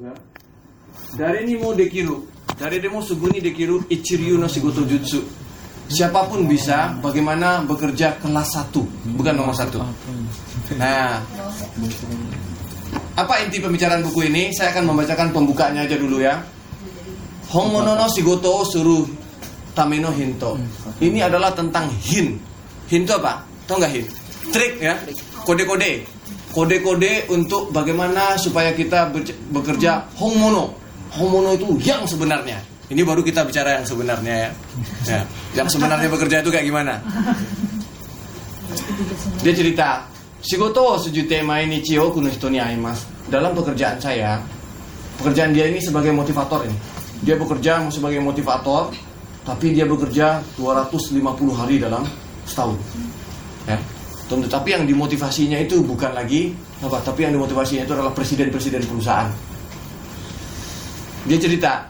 Ya. 0.00 0.16
Dari 1.12 1.44
ini 1.44 1.60
mau 1.60 1.76
dekiru, 1.76 2.24
dari 2.56 2.80
demo 2.80 3.04
suguni 3.04 3.36
dekiru 3.36 3.84
ichiryu 3.84 4.40
no 4.40 4.48
shigoto 4.48 4.80
jutsu. 4.88 5.20
Siapa 5.92 6.24
pun 6.24 6.48
bisa 6.48 6.96
bagaimana 7.04 7.60
bekerja 7.68 8.16
kelas 8.16 8.48
satu, 8.48 8.80
bukan 9.12 9.36
nomor 9.36 9.52
satu. 9.52 9.76
Nah, 10.80 11.20
apa 13.12 13.34
inti 13.44 13.60
pembicaraan 13.60 14.00
buku 14.00 14.32
ini? 14.32 14.48
Saya 14.56 14.72
akan 14.72 14.88
membacakan 14.88 15.36
pembukanya 15.36 15.84
aja 15.84 16.00
dulu 16.00 16.24
ya. 16.24 16.40
Hongono 17.52 17.92
no 17.92 18.08
shigoto 18.08 18.64
suruh 18.64 19.04
tameno 19.76 20.08
hinto. 20.16 20.56
Ini 21.04 21.28
adalah 21.28 21.52
tentang 21.52 21.92
hin. 22.00 22.40
Hinto 22.88 23.20
apa? 23.20 23.44
Tahu 23.68 23.76
nggak 23.76 23.92
hin? 23.92 24.06
Trik 24.48 24.80
ya, 24.80 24.96
kode-kode, 25.44 26.08
kode-kode 26.50 27.30
untuk 27.30 27.70
bagaimana 27.70 28.34
supaya 28.36 28.74
kita 28.74 29.10
bekerja 29.50 30.10
hongono. 30.18 30.74
Hongono 31.14 31.54
itu 31.54 31.66
yang 31.82 32.06
sebenarnya. 32.06 32.58
Ini 32.90 33.06
baru 33.06 33.22
kita 33.22 33.46
bicara 33.46 33.78
yang 33.78 33.86
sebenarnya 33.86 34.34
ya. 34.34 34.50
ya. 35.06 35.22
Yang 35.62 35.78
sebenarnya 35.78 36.10
bekerja 36.10 36.42
itu 36.42 36.50
kayak 36.50 36.66
gimana? 36.66 36.98
Dia 39.46 39.54
cerita, 39.54 40.10
Shigoto 40.42 40.98
sujute 40.98 41.38
mainichi 41.42 41.98
o 41.98 42.10
kuno 42.10 42.26
hito 42.26 42.50
ni 42.50 42.58
aimasu. 42.58 43.06
Dalam 43.30 43.54
pekerjaan 43.54 44.00
saya, 44.02 44.42
pekerjaan 45.22 45.54
dia 45.54 45.70
ini 45.70 45.78
sebagai 45.78 46.10
motivator 46.10 46.66
ini. 46.66 46.74
Dia 47.22 47.38
bekerja 47.38 47.84
sebagai 47.92 48.18
motivator, 48.18 48.90
tapi 49.44 49.76
dia 49.76 49.84
bekerja 49.84 50.42
250 50.58 51.20
hari 51.54 51.76
dalam 51.78 52.02
setahun. 52.48 52.80
Ya. 53.68 53.78
Tentu 54.30 54.46
tapi 54.46 54.70
yang 54.70 54.86
dimotivasinya 54.86 55.58
itu 55.58 55.82
bukan 55.82 56.14
lagi 56.14 56.54
apa, 56.78 57.02
tapi 57.02 57.26
yang 57.26 57.34
dimotivasinya 57.34 57.82
itu 57.82 57.92
adalah 57.98 58.14
presiden-presiden 58.14 58.86
perusahaan. 58.86 59.26
Dia 61.26 61.34
cerita, 61.34 61.82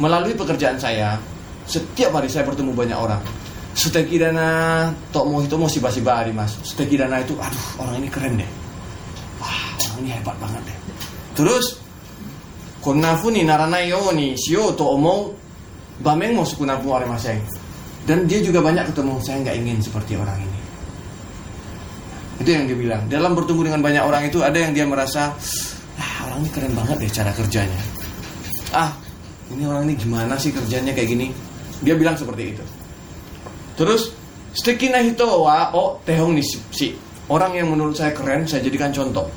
melalui 0.00 0.32
pekerjaan 0.32 0.80
saya, 0.80 1.20
setiap 1.68 2.16
hari 2.16 2.32
saya 2.32 2.48
bertemu 2.48 2.72
banyak 2.72 2.96
orang. 2.96 3.20
Suteki 3.76 4.16
dana 4.16 4.88
tok 5.12 5.28
mau 5.28 5.44
itu 5.44 5.52
mau 5.60 5.68
si 5.68 5.84
basi 5.84 6.00
bari 6.00 6.32
mas. 6.32 6.56
Suteki 6.64 6.96
dana 6.96 7.20
itu, 7.20 7.36
aduh 7.36 7.66
orang 7.76 8.00
ini 8.00 8.08
keren 8.08 8.40
deh. 8.40 8.50
Wah 9.36 9.76
orang 9.84 9.98
ini 10.00 10.10
hebat 10.16 10.36
banget 10.40 10.64
deh. 10.64 10.78
Terus, 11.36 11.76
konna 12.80 13.20
fu 13.20 13.28
ni 13.28 13.44
naranai 13.44 13.92
ni 14.16 14.32
shio 14.32 14.72
to 14.72 14.86
omou 14.96 15.36
bameng 16.00 16.40
mo 16.40 16.48
sukuna 16.48 16.80
fu 16.80 16.88
arimaseng. 16.96 17.36
Dan 18.08 18.24
dia 18.24 18.40
juga 18.40 18.64
banyak 18.64 18.96
ketemu, 18.96 19.20
saya 19.20 19.44
nggak 19.44 19.56
ingin 19.60 19.78
seperti 19.84 20.16
orang 20.16 20.40
ini. 20.40 20.63
Itu 22.42 22.50
yang 22.50 22.66
dia 22.66 22.76
bilang. 22.78 23.02
Dalam 23.06 23.32
bertemu 23.38 23.60
dengan 23.70 23.80
banyak 23.84 24.02
orang 24.02 24.22
itu 24.26 24.42
ada 24.42 24.58
yang 24.58 24.74
dia 24.74 24.86
merasa, 24.88 25.30
ah 26.00 26.14
orang 26.26 26.42
ini 26.42 26.50
keren 26.50 26.72
banget 26.74 26.96
deh 26.98 27.10
cara 27.12 27.30
kerjanya. 27.30 27.80
Ah, 28.74 28.90
ini 29.54 29.62
orang 29.68 29.86
ini 29.86 29.94
gimana 29.94 30.34
sih 30.34 30.50
kerjanya 30.50 30.90
kayak 30.90 31.08
gini? 31.14 31.30
Dia 31.84 31.94
bilang 31.94 32.18
seperti 32.18 32.42
itu. 32.56 32.64
Terus, 33.78 34.10
stekina 34.54 34.98
hito 35.04 35.26
wa 35.26 35.70
o 35.74 36.02
tehong 36.02 36.34
ni 36.34 36.42
si. 36.42 36.94
Orang 37.30 37.54
yang 37.54 37.70
menurut 37.70 37.94
saya 37.94 38.10
keren, 38.10 38.44
saya 38.48 38.64
jadikan 38.64 38.90
contoh. 38.90 39.30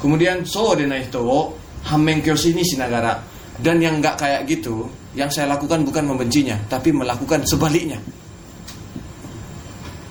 Kemudian, 0.00 0.42
so 0.48 0.72
dena 0.72 0.96
hito 0.96 1.20
wo 1.20 1.54
hameng 1.92 2.24
kyoshi 2.24 2.56
ni 2.56 2.64
sinagara. 2.64 3.20
Dan 3.60 3.76
yang 3.84 4.00
nggak 4.00 4.16
kayak 4.16 4.48
gitu, 4.48 4.88
yang 5.12 5.28
saya 5.28 5.44
lakukan 5.52 5.84
bukan 5.84 6.08
membencinya, 6.08 6.56
tapi 6.72 6.96
melakukan 6.96 7.44
sebaliknya. 7.44 8.00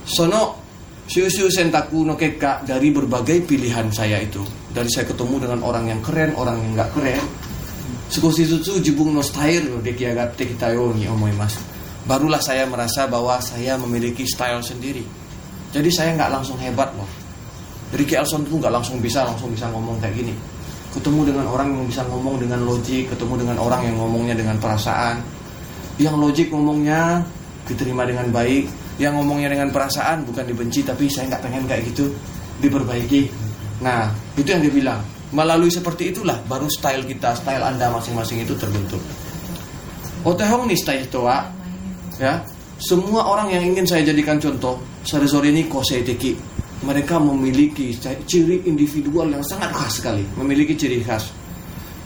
Sono 0.06 0.59
Shushu 1.10 1.50
sentaku 1.50 2.06
no 2.06 2.14
keka 2.14 2.62
dari 2.70 2.94
berbagai 2.94 3.42
pilihan 3.42 3.90
saya 3.90 4.22
itu. 4.22 4.46
Dari 4.70 4.86
saya 4.94 5.10
ketemu 5.10 5.42
dengan 5.42 5.66
orang 5.66 5.90
yang 5.90 6.06
keren, 6.06 6.38
orang 6.38 6.62
yang 6.62 6.78
nggak 6.78 6.94
keren. 6.94 7.18
Sukoshi 8.14 8.46
jutsu 8.46 8.78
jibung 8.78 9.18
no 9.18 9.26
style 9.26 9.74
no 9.74 9.82
dekiagatte 9.82 10.46
kita 10.46 10.70
yo 10.70 10.94
ni 10.94 11.10
omoimasu. 11.10 11.66
Barulah 12.06 12.38
saya 12.38 12.70
merasa 12.70 13.10
bahwa 13.10 13.42
saya 13.42 13.74
memiliki 13.82 14.22
style 14.30 14.62
sendiri. 14.62 15.02
Jadi 15.74 15.90
saya 15.90 16.14
nggak 16.14 16.30
langsung 16.30 16.62
hebat 16.62 16.94
loh. 16.94 17.10
Ricky 17.90 18.14
Elson 18.14 18.46
tuh 18.46 18.62
nggak 18.62 18.70
langsung 18.70 19.02
bisa 19.02 19.26
langsung 19.26 19.50
bisa 19.50 19.66
ngomong 19.74 19.98
kayak 19.98 20.14
gini. 20.14 20.38
Ketemu 20.94 21.34
dengan 21.34 21.50
orang 21.50 21.74
yang 21.74 21.90
bisa 21.90 22.06
ngomong 22.06 22.38
dengan 22.38 22.62
logik, 22.70 23.10
ketemu 23.10 23.34
dengan 23.50 23.58
orang 23.58 23.82
yang 23.82 23.98
ngomongnya 23.98 24.38
dengan 24.38 24.62
perasaan. 24.62 25.26
Yang 25.98 26.16
logik 26.22 26.48
ngomongnya 26.54 27.26
diterima 27.66 28.06
dengan 28.06 28.30
baik, 28.30 28.70
yang 29.00 29.16
ngomongnya 29.16 29.50
dengan 29.56 29.72
perasaan 29.72 30.28
bukan 30.28 30.44
dibenci 30.44 30.84
tapi 30.84 31.08
saya 31.08 31.32
nggak 31.32 31.42
pengen 31.44 31.64
kayak 31.66 31.88
gitu 31.90 32.12
diperbaiki. 32.60 33.32
Nah 33.82 34.12
itu 34.36 34.48
yang 34.52 34.64
dia 34.64 34.74
bilang. 34.74 35.02
Melalui 35.30 35.70
seperti 35.70 36.10
itulah 36.10 36.42
baru 36.50 36.66
style 36.66 37.06
kita, 37.06 37.38
style 37.38 37.62
anda 37.62 37.94
masing-masing 37.94 38.42
itu 38.42 38.58
terbentuk. 38.58 38.98
Otehong 40.26 40.66
nih 40.66 40.74
style 40.74 41.06
toa, 41.06 41.46
ya 42.18 42.42
semua 42.82 43.30
orang 43.30 43.54
yang 43.54 43.62
ingin 43.62 43.86
saya 43.86 44.02
jadikan 44.10 44.42
contoh 44.42 44.82
sore-sore 45.06 45.54
ini 45.54 45.70
koseiteki 45.70 46.34
mereka 46.82 47.22
memiliki 47.22 47.94
ciri 48.26 48.66
individual 48.66 49.30
yang 49.30 49.44
sangat 49.44 49.70
khas 49.70 50.00
sekali 50.00 50.24
memiliki 50.40 50.80
ciri 50.80 51.04
khas 51.04 51.28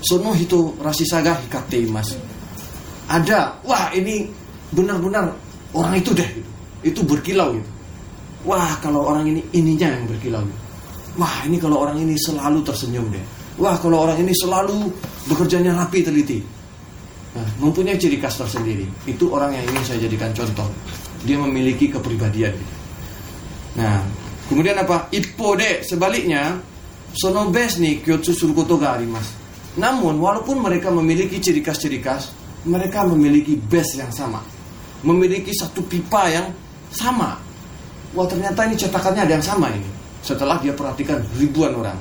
sono 0.02 0.34
hito 0.34 0.74
rasisaga 0.82 1.38
hikate 1.46 1.86
mas 1.94 2.18
ada 3.06 3.54
wah 3.62 3.94
ini 3.94 4.26
benar-benar 4.74 5.30
orang 5.76 5.94
itu 6.00 6.16
deh. 6.16 6.30
Itu 6.84 7.02
berkilau 7.04 7.56
gitu 7.58 7.70
wah 8.44 8.76
kalau 8.84 9.08
orang 9.08 9.28
ini 9.32 9.42
ininya 9.56 9.88
yang 9.96 10.06
berkilau 10.08 10.44
gitu. 10.44 10.60
wah 11.18 11.36
ini 11.48 11.58
kalau 11.58 11.84
orang 11.84 11.98
ini 12.00 12.16
selalu 12.20 12.60
tersenyum 12.62 13.08
deh 13.10 13.26
wah 13.60 13.76
kalau 13.80 14.04
orang 14.06 14.20
ini 14.20 14.36
selalu 14.36 14.92
bekerjanya 15.28 15.74
rapi 15.74 16.04
teliti 16.04 16.40
Nah, 17.34 17.48
mempunyai 17.58 17.98
ciri 17.98 18.22
khas 18.22 18.38
tersendiri. 18.38 18.86
Itu 19.10 19.34
orang 19.34 19.58
yang 19.58 19.66
ingin 19.66 19.84
saya 19.84 20.00
jadikan 20.06 20.30
contoh. 20.38 20.70
Dia 21.26 21.42
memiliki 21.42 21.90
kepribadian. 21.90 22.54
Nah, 23.74 24.06
kemudian 24.46 24.78
apa? 24.78 25.10
Ippo 25.10 25.58
de 25.58 25.82
sebaliknya, 25.82 26.62
sono 27.10 27.50
best 27.50 27.82
nih 27.82 28.06
kyotsu 28.06 28.38
surukoto 28.38 28.78
ga 28.78 28.94
arimasu. 28.94 29.34
Namun, 29.82 30.22
walaupun 30.22 30.62
mereka 30.62 30.94
memiliki 30.94 31.42
ciri 31.42 31.66
khas-ciri 31.66 31.98
khas, 31.98 32.30
mereka 32.70 33.02
memiliki 33.10 33.58
base 33.58 33.98
yang 33.98 34.14
sama. 34.14 34.46
Memiliki 35.02 35.50
satu 35.58 35.82
pipa 35.90 36.30
yang 36.30 36.54
sama. 36.94 37.36
Wah, 38.14 38.30
ternyata 38.30 38.70
ini 38.70 38.78
cetakannya 38.78 39.26
ada 39.26 39.34
yang 39.36 39.46
sama 39.46 39.74
ini. 39.74 39.90
Setelah 40.22 40.62
dia 40.62 40.72
perhatikan 40.72 41.20
ribuan 41.36 41.74
orang. 41.74 41.98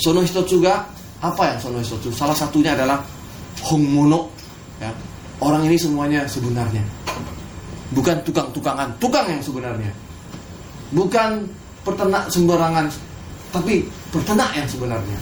Sono 0.00 0.24
Hitotsu 0.24 0.62
ga, 0.62 0.86
apa 1.20 1.42
yang 1.52 1.58
Sono? 1.60 1.82
Salah 2.14 2.32
satunya 2.32 2.72
adalah 2.72 3.02
Hongmono 3.66 4.30
ya. 4.80 4.90
Orang 5.42 5.66
ini 5.66 5.74
semuanya 5.74 6.22
sebenarnya 6.30 6.80
Bukan 7.90 8.22
tukang-tukangan 8.22 8.96
Tukang 9.02 9.26
yang 9.26 9.42
sebenarnya 9.42 9.90
Bukan 10.94 11.44
peternak 11.82 12.30
sembarangan 12.30 12.86
Tapi 13.50 13.82
peternak 14.14 14.50
yang 14.54 14.68
sebenarnya 14.70 15.18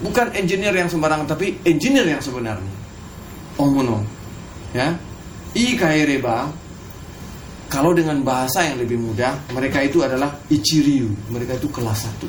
Bukan 0.00 0.26
engineer 0.32 0.74
yang 0.74 0.88
sembarangan 0.88 1.26
Tapi 1.26 1.60
engineer 1.66 2.06
yang 2.06 2.22
sebenarnya 2.22 2.74
Omono 3.58 4.00
ya 4.70 4.94
Ikaereba 5.52 6.46
Kalau 7.70 7.94
dengan 7.94 8.18
bahasa 8.26 8.66
yang 8.66 8.82
lebih 8.82 8.98
mudah 8.98 9.30
Mereka 9.54 9.86
itu 9.86 10.02
adalah 10.02 10.34
Ichiryu 10.50 11.06
Mereka 11.30 11.54
itu 11.54 11.70
kelas 11.70 12.02
satu 12.02 12.26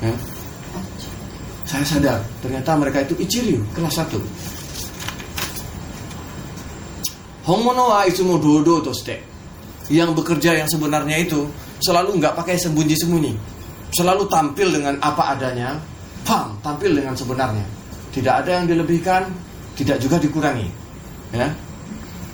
ya. 0.00 0.16
Saya 1.68 1.84
sadar 1.84 2.24
Ternyata 2.40 2.72
mereka 2.80 3.04
itu 3.04 3.12
Ichiryu 3.20 3.60
Kelas 3.76 3.92
satu 4.00 4.16
Hongono 7.48 7.88
wa 7.88 8.04
itsumo 8.04 8.36
dodo 8.36 8.84
toste. 8.84 9.16
Yang 9.88 10.20
bekerja 10.20 10.52
yang 10.52 10.68
sebenarnya 10.68 11.16
itu 11.16 11.48
selalu 11.80 12.20
nggak 12.20 12.36
pakai 12.36 12.60
sembunyi-sembunyi. 12.60 13.32
Selalu 13.88 14.28
tampil 14.28 14.68
dengan 14.68 15.00
apa 15.00 15.32
adanya, 15.32 15.80
pam, 16.28 16.60
tampil 16.60 16.92
dengan 16.92 17.16
sebenarnya. 17.16 17.64
Tidak 18.12 18.34
ada 18.44 18.60
yang 18.60 18.68
dilebihkan, 18.68 19.32
tidak 19.80 19.96
juga 19.96 20.20
dikurangi. 20.20 20.68
Ya. 21.32 21.48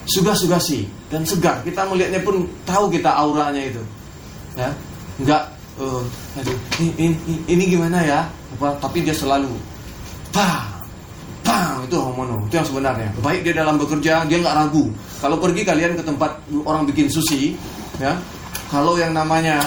Suga-sugasi 0.04 0.86
dan 1.08 1.24
segar. 1.24 1.64
Kita 1.64 1.88
melihatnya 1.88 2.20
pun 2.20 2.44
tahu 2.68 2.92
kita 2.92 3.08
auranya 3.08 3.62
itu. 3.64 3.82
Ya. 4.54 4.70
Enggak 5.16 5.54
uh, 5.78 6.02
aduh, 6.38 6.58
ini, 6.82 7.14
ini, 7.24 7.34
ini 7.46 7.64
gimana 7.70 8.02
ya? 8.02 8.20
Apa, 8.58 8.78
tapi 8.78 9.02
dia 9.02 9.14
selalu 9.14 9.50
pam, 10.30 10.74
Bang, 11.44 11.84
itu 11.84 11.96
homono, 12.00 12.40
itu 12.48 12.54
yang 12.56 12.66
sebenarnya. 12.66 13.08
Baik 13.20 13.44
dia 13.44 13.54
dalam 13.60 13.76
bekerja, 13.76 14.24
dia 14.24 14.36
nggak 14.40 14.56
ragu. 14.56 14.88
Kalau 15.20 15.36
pergi 15.36 15.62
kalian 15.62 15.92
ke 15.98 16.02
tempat 16.02 16.40
orang 16.64 16.88
bikin 16.88 17.06
sushi, 17.12 17.52
ya, 18.00 18.16
kalau 18.72 18.96
yang 18.96 19.12
namanya 19.12 19.60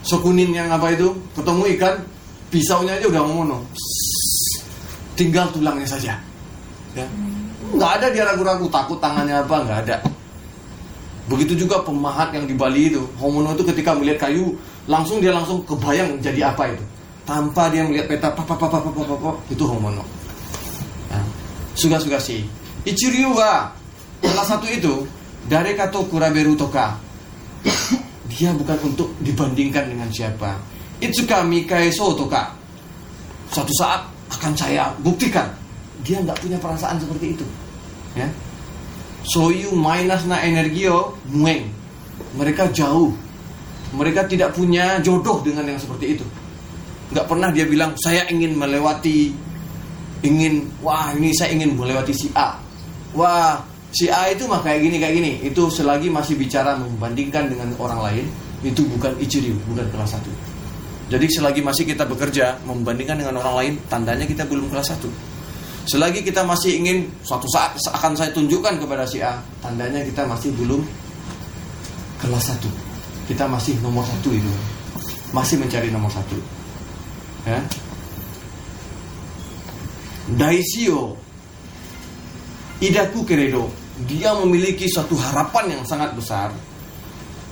sokunin 0.00 0.50
yang 0.50 0.72
apa 0.72 0.96
itu, 0.96 1.12
ketemu 1.36 1.62
ikan, 1.76 1.94
pisaunya 2.48 2.96
aja 2.96 3.06
udah 3.06 3.22
homono. 3.22 3.58
Tinggal 5.14 5.52
tulangnya 5.52 5.84
saja. 5.84 6.16
Ya. 6.94 7.06
Nggak 7.70 7.90
ada 8.02 8.06
dia 8.10 8.22
ragu-ragu, 8.26 8.66
takut 8.66 8.98
tangannya 8.98 9.38
apa, 9.38 9.56
nggak 9.62 9.78
ada. 9.86 9.96
Begitu 11.30 11.62
juga 11.62 11.78
pemahat 11.86 12.34
yang 12.34 12.50
di 12.50 12.54
Bali 12.58 12.90
itu, 12.90 13.06
homono 13.22 13.54
itu 13.54 13.62
ketika 13.62 13.94
melihat 13.94 14.26
kayu, 14.26 14.58
langsung 14.90 15.22
dia 15.22 15.30
langsung 15.30 15.62
kebayang 15.62 16.18
jadi 16.18 16.50
apa 16.50 16.74
itu. 16.74 16.82
Tanpa 17.22 17.70
dia 17.70 17.86
melihat 17.86 18.10
peta, 18.10 18.34
apa, 18.34 18.42
apa, 18.42 18.54
apa, 18.58 18.78
apa, 18.82 18.90
apa, 18.90 19.14
apa, 19.14 19.30
itu 19.46 19.62
homono. 19.62 20.02
suga-suga 21.78 22.20
sih. 22.20 22.44
Ichiryu 22.84 23.32
wa 23.32 23.72
salah 24.20 24.44
satu 24.44 24.68
itu 24.68 25.06
dari 25.48 25.72
kata 25.72 26.04
kuraberu 26.10 26.52
toka. 26.58 26.98
Dia 28.30 28.52
bukan 28.52 28.92
untuk 28.92 29.16
dibandingkan 29.24 29.88
dengan 29.88 30.08
siapa. 30.12 30.60
Itsuka 31.00 31.40
mikai 31.40 31.88
so 31.88 32.12
toka. 32.12 32.52
Suatu 33.48 33.72
saat 33.80 34.04
akan 34.28 34.52
saya 34.54 34.92
buktikan 35.00 35.48
dia 36.04 36.18
nggak 36.22 36.38
punya 36.40 36.58
perasaan 36.60 36.96
seperti 37.00 37.36
itu. 37.38 37.46
Ya. 38.16 38.28
Soyu 39.24 39.76
minus 39.76 40.24
na 40.24 40.40
energio 40.40 41.16
mueng. 41.28 41.68
Mereka 42.36 42.72
jauh. 42.72 43.12
Mereka 43.90 44.30
tidak 44.30 44.54
punya 44.54 45.02
jodoh 45.02 45.42
dengan 45.42 45.66
yang 45.66 45.80
seperti 45.80 46.18
itu. 46.18 46.26
Nggak 47.10 47.26
pernah 47.26 47.50
dia 47.50 47.66
bilang 47.66 47.98
saya 47.98 48.22
ingin 48.30 48.54
melewati 48.54 49.34
ingin 50.22 50.68
wah 50.84 51.10
ini 51.16 51.32
saya 51.32 51.56
ingin 51.56 51.74
melewati 51.74 52.12
si 52.14 52.28
A. 52.36 52.56
Wah, 53.16 53.58
si 53.90 54.06
A 54.06 54.30
itu 54.30 54.46
mah 54.46 54.62
kayak 54.62 54.86
gini 54.86 54.96
kayak 55.02 55.14
gini. 55.18 55.32
Itu 55.42 55.66
selagi 55.72 56.06
masih 56.06 56.38
bicara 56.38 56.78
membandingkan 56.78 57.50
dengan 57.50 57.74
orang 57.80 58.00
lain, 58.06 58.24
itu 58.62 58.86
bukan 58.86 59.16
ichiryu, 59.18 59.58
bukan 59.66 59.86
kelas 59.90 60.14
satu. 60.14 60.30
Jadi 61.10 61.26
selagi 61.26 61.58
masih 61.58 61.82
kita 61.90 62.06
bekerja 62.06 62.62
membandingkan 62.62 63.18
dengan 63.18 63.42
orang 63.42 63.54
lain, 63.58 63.72
tandanya 63.90 64.22
kita 64.30 64.46
belum 64.46 64.70
kelas 64.70 64.94
satu. 64.94 65.10
Selagi 65.88 66.20
kita 66.20 66.44
masih 66.44 66.80
ingin 66.80 67.08
suatu 67.24 67.48
saat 67.48 67.76
akan 67.80 68.12
saya 68.12 68.30
tunjukkan 68.36 68.76
kepada 68.80 69.08
si 69.08 69.24
A, 69.24 69.40
tandanya 69.64 70.04
kita 70.04 70.28
masih 70.28 70.52
belum 70.56 70.84
kelas 72.20 72.52
satu. 72.52 72.68
Kita 73.24 73.48
masih 73.48 73.78
nomor 73.80 74.04
satu 74.04 74.34
itu, 74.34 74.52
masih 75.32 75.56
mencari 75.56 75.88
nomor 75.88 76.10
satu. 76.12 76.36
Ya. 77.48 77.60
Daisio. 80.36 81.16
Idaku 82.80 83.24
keredo. 83.28 83.68
Dia 84.08 84.32
memiliki 84.32 84.88
suatu 84.88 85.12
harapan 85.16 85.76
yang 85.76 85.82
sangat 85.84 86.16
besar. 86.16 86.52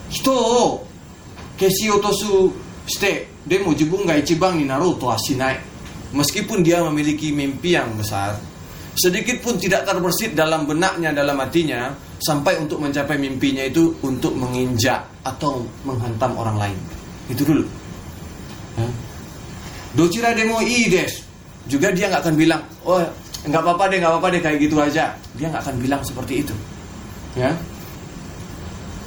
Hito 0.08 0.32
o 0.32 0.64
Kesiotosu. 1.58 2.52
Shite 2.88 3.28
Demo 3.44 3.76
jibun 3.76 4.08
ga 4.08 4.16
ichiban 4.16 4.56
ni 4.56 4.64
naru 4.64 4.96
to 4.96 5.12
asinai 5.12 5.60
Meskipun 6.14 6.64
dia 6.64 6.80
memiliki 6.84 7.32
mimpi 7.34 7.76
yang 7.76 7.92
besar 7.96 8.40
Sedikit 8.98 9.38
pun 9.44 9.60
tidak 9.60 9.86
terbersit 9.86 10.34
dalam 10.34 10.64
benaknya, 10.64 11.12
dalam 11.12 11.36
hatinya 11.38 11.92
Sampai 12.18 12.58
untuk 12.58 12.82
mencapai 12.82 13.20
mimpinya 13.20 13.62
itu 13.62 13.94
Untuk 14.02 14.34
menginjak 14.34 15.04
atau 15.28 15.60
menghantam 15.84 16.32
orang 16.40 16.56
lain. 16.56 16.78
Itu 17.28 17.44
dulu. 17.44 17.64
Dochira 19.96 20.32
demo 20.32 20.60
ides 20.62 21.26
juga 21.68 21.92
dia 21.92 22.08
nggak 22.08 22.24
akan 22.24 22.34
bilang 22.38 22.62
oh 22.88 23.02
nggak 23.44 23.60
apa-apa 23.60 23.92
deh 23.92 23.98
nggak 24.00 24.12
apa-apa 24.14 24.28
deh 24.32 24.40
kayak 24.40 24.58
gitu 24.64 24.76
aja. 24.80 25.12
Dia 25.36 25.46
nggak 25.52 25.62
akan 25.68 25.76
bilang 25.80 26.00
seperti 26.04 26.44
itu. 26.44 26.54
Ya? 27.36 27.52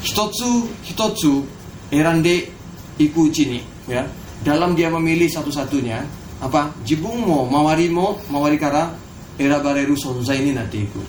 Hitotsu 0.01 0.69
hitotsu 0.85 1.45
erande 1.93 2.49
iku 2.97 3.29
cini 3.29 3.61
ya? 3.89 4.05
Dalam 4.41 4.73
dia 4.73 4.89
memilih 4.89 5.29
satu-satunya 5.29 6.01
apa 6.41 6.73
jibung 6.81 7.21
mo 7.21 7.45
mawari 7.45 7.87
mo 7.87 8.17
mawari 8.33 8.57
kara 8.57 8.89
era 9.37 9.61
bareru 9.61 9.93
sonza 9.93 10.33
ini 10.33 10.51
nanti 10.53 10.77
itu 10.81 11.01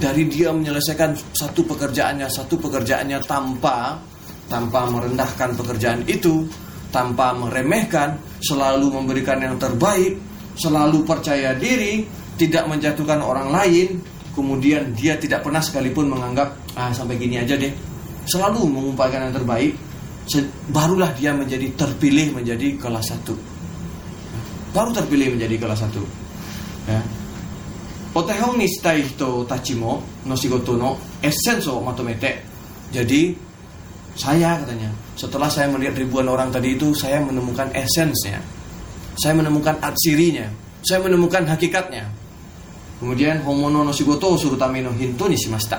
dari 0.00 0.26
dia 0.26 0.50
menyelesaikan 0.50 1.36
satu 1.36 1.68
pekerjaannya 1.68 2.26
satu 2.26 2.58
pekerjaannya 2.58 3.22
tanpa 3.28 4.00
tanpa 4.48 4.88
merendahkan 4.90 5.54
pekerjaan 5.54 6.02
itu 6.08 6.48
tanpa 6.88 7.36
meremehkan 7.36 8.16
selalu 8.40 9.00
memberikan 9.00 9.38
yang 9.40 9.56
terbaik 9.60 10.34
selalu 10.58 11.02
percaya 11.02 11.54
diri, 11.54 12.06
tidak 12.38 12.66
menjatuhkan 12.70 13.22
orang 13.22 13.50
lain, 13.50 13.98
kemudian 14.34 14.94
dia 14.94 15.18
tidak 15.18 15.42
pernah 15.42 15.62
sekalipun 15.62 16.10
menganggap 16.10 16.54
ah 16.78 16.90
sampai 16.90 17.18
gini 17.18 17.38
aja 17.38 17.58
deh. 17.58 17.70
Selalu 18.24 18.66
mengumpulkan 18.70 19.30
yang 19.30 19.34
terbaik, 19.36 19.72
barulah 20.72 21.12
dia 21.12 21.36
menjadi 21.36 21.68
terpilih 21.76 22.32
menjadi 22.40 22.80
kelas 22.80 23.12
satu. 23.12 23.53
Baru 24.74 24.90
terpilih 24.90 25.38
menjadi 25.38 25.54
kelas 25.56 25.80
satu. 25.86 26.02
Ya. 26.90 27.00
Otehong 28.14 28.58
ni 28.58 28.66
tachimo 29.46 30.02
no 30.26 30.34
shigoto 30.34 30.74
no 30.74 30.98
essenso 31.22 31.78
matomete. 31.78 32.42
Jadi 32.90 33.34
saya 34.14 34.58
katanya, 34.62 34.90
setelah 35.18 35.50
saya 35.50 35.66
melihat 35.66 35.98
ribuan 35.98 36.30
orang 36.30 36.50
tadi 36.54 36.78
itu, 36.78 36.94
saya 36.94 37.18
menemukan 37.18 37.66
esensnya 37.74 38.38
saya 39.14 39.34
menemukan 39.38 39.78
atsirinya, 39.78 40.46
saya 40.82 40.98
menemukan 41.02 41.46
hakikatnya. 41.46 42.06
Kemudian 42.98 43.42
homono 43.46 43.86
no 43.86 43.92
shigoto 43.94 44.34
surutame 44.38 44.82
no 44.82 44.90
hinto 44.94 45.30
ni 45.30 45.38
shimashita. 45.38 45.78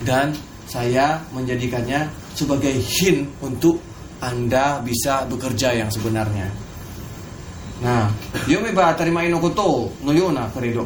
Dan 0.00 0.34
saya 0.70 1.18
menjadikannya 1.34 2.06
sebagai 2.34 2.72
hin 2.78 3.26
untuk 3.42 3.82
Anda 4.22 4.78
bisa 4.84 5.26
bekerja 5.26 5.74
yang 5.74 5.90
sebenarnya. 5.90 6.69
Nah, 7.80 8.12
yomeba 8.44 8.92
terima 8.92 9.24
inokoto 9.24 9.88
no 10.04 10.12
yona 10.12 10.52
keredo. 10.52 10.84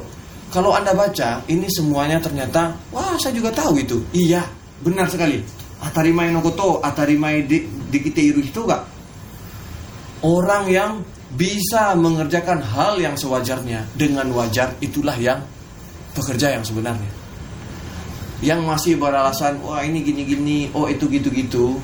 Kalau 0.55 0.71
Anda 0.71 0.95
baca, 0.95 1.43
ini 1.51 1.67
semuanya 1.67 2.23
ternyata, 2.23 2.71
wah 2.95 3.19
saya 3.19 3.35
juga 3.35 3.51
tahu 3.51 3.83
itu. 3.83 3.99
Iya, 4.15 4.47
benar 4.87 5.11
sekali. 5.11 5.43
Atarimai 5.83 6.31
no 6.31 6.39
koto, 6.39 6.79
atarimai 6.79 7.43
di, 7.43 7.67
dikite 7.91 8.23
itu 8.23 8.63
gak? 8.63 8.87
Orang 10.23 10.71
yang 10.71 11.03
bisa 11.35 11.99
mengerjakan 11.99 12.63
hal 12.63 13.03
yang 13.03 13.19
sewajarnya 13.19 13.83
dengan 13.99 14.31
wajar 14.31 14.79
itulah 14.79 15.19
yang 15.19 15.43
pekerja 16.15 16.55
yang 16.55 16.63
sebenarnya 16.63 17.11
yang 18.39 18.63
masih 18.63 18.95
beralasan 18.95 19.59
wah 19.67 19.83
ini 19.83 20.07
gini-gini 20.07 20.71
oh 20.71 20.87
itu 20.87 21.11
gitu-gitu 21.11 21.75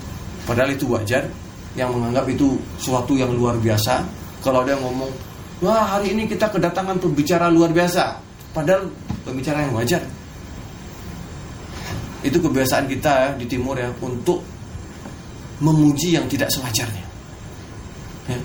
padahal 0.47 0.71
itu 0.71 0.87
wajar 0.87 1.27
yang 1.75 1.91
menganggap 1.91 2.31
itu 2.31 2.63
suatu 2.79 3.19
yang 3.19 3.35
luar 3.35 3.59
biasa 3.59 4.07
kalau 4.41 4.65
yang 4.65 4.81
ngomong 4.81 5.13
wah 5.61 5.97
hari 5.97 6.17
ini 6.17 6.25
kita 6.25 6.49
kedatangan 6.49 6.97
pembicara 6.97 7.53
luar 7.53 7.71
biasa. 7.71 8.17
Padahal 8.51 8.89
pembicara 9.23 9.63
yang 9.69 9.77
wajar. 9.77 10.03
Itu 12.21 12.37
kebiasaan 12.41 12.85
kita 12.91 13.13
ya, 13.13 13.31
di 13.37 13.47
timur 13.49 13.77
ya 13.79 13.89
untuk 14.01 14.45
memuji 15.61 16.17
yang 16.17 16.27
tidak 16.27 16.49
sewajarnya. 16.53 17.05
Ya. 18.29 18.39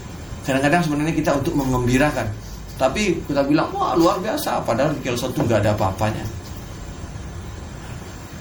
Kadang-kadang 0.45 0.81
sebenarnya 0.85 1.15
kita 1.15 1.31
untuk 1.35 1.57
mengembirakan. 1.57 2.27
Tapi 2.75 3.23
kita 3.23 3.41
bilang 3.47 3.71
wah 3.71 3.95
luar 3.95 4.19
biasa. 4.19 4.61
Padahal 4.67 4.93
di 4.93 5.01
Kielson 5.01 5.31
itu 5.31 5.41
nggak 5.41 5.59
ada 5.63 5.71
apa-apanya. 5.73 6.23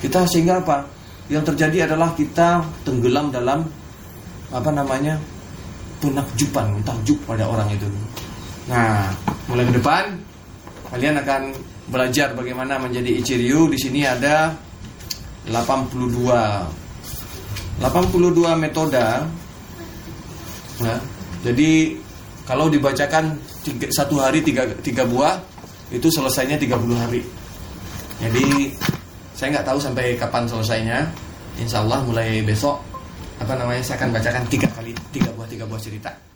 Kita 0.03 0.27
sehingga 0.29 0.61
apa? 0.61 0.85
Yang 1.33 1.55
terjadi 1.55 1.89
adalah 1.89 2.13
kita 2.13 2.61
tenggelam 2.85 3.33
dalam 3.33 3.65
apa 4.53 4.71
namanya 4.71 5.17
penakjuban 6.05 6.77
takjub 6.85 7.17
pada 7.25 7.49
orang 7.49 7.73
itu 7.73 7.89
nah 8.69 9.09
mulai 9.49 9.65
ke 9.65 9.73
depan 9.81 10.05
kalian 10.93 11.17
akan 11.25 11.57
belajar 11.89 12.37
bagaimana 12.37 12.77
menjadi 12.81 13.13
Ichiryu 13.21 13.69
di 13.73 13.79
sini 13.81 14.05
ada 14.05 14.53
82 15.49 17.81
82 17.81 18.57
metode 18.57 19.05
nah, 20.81 21.01
jadi 21.45 21.97
kalau 22.45 22.69
dibacakan 22.69 23.41
tiga, 23.65 23.89
satu 23.89 24.21
hari 24.21 24.45
tiga, 24.45 24.69
tiga 24.85 25.09
buah 25.09 25.41
itu 25.89 26.13
selesainya 26.13 26.61
30 26.61 26.77
hari. 26.93 27.25
Jadi 28.21 28.69
saya 29.33 29.59
nggak 29.59 29.67
tahu 29.67 29.79
sampai 29.81 30.07
kapan 30.21 30.45
selesainya. 30.45 31.09
Insya 31.57 31.81
Allah 31.81 32.05
mulai 32.05 32.45
besok 32.45 32.77
apa 33.41 33.53
namanya 33.59 33.83
saya 33.83 33.97
akan 34.03 34.11
bacakan 34.15 34.45
tiga 34.47 34.69
kali 34.71 34.93
tiga 35.11 35.31
buah 35.35 35.49
tiga 35.51 35.65
buah 35.67 35.81
cerita. 35.83 36.34